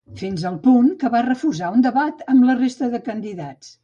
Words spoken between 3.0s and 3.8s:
candidats.